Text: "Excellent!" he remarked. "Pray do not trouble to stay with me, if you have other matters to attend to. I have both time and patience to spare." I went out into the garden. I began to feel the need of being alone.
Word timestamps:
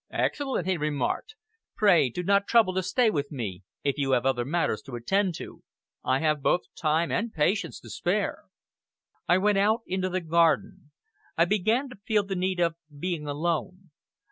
"Excellent!" 0.09 0.65
he 0.67 0.77
remarked. 0.77 1.35
"Pray 1.77 2.09
do 2.09 2.23
not 2.23 2.47
trouble 2.47 2.73
to 2.73 2.81
stay 2.81 3.11
with 3.11 3.31
me, 3.31 3.61
if 3.83 3.99
you 3.99 4.13
have 4.13 4.25
other 4.25 4.43
matters 4.43 4.81
to 4.81 4.95
attend 4.95 5.35
to. 5.35 5.61
I 6.03 6.17
have 6.21 6.41
both 6.41 6.61
time 6.75 7.11
and 7.11 7.31
patience 7.31 7.79
to 7.81 7.89
spare." 7.91 8.45
I 9.27 9.37
went 9.37 9.59
out 9.59 9.81
into 9.85 10.09
the 10.09 10.19
garden. 10.21 10.89
I 11.37 11.45
began 11.45 11.87
to 11.89 11.97
feel 12.03 12.23
the 12.23 12.35
need 12.35 12.59
of 12.59 12.77
being 12.97 13.27
alone. 13.27 13.91